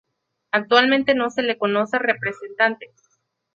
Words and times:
Actualmente 0.49 1.13
no 1.13 1.29
se 1.29 1.43
le 1.43 1.59
conoce 1.59 1.99
representante. 1.99 2.91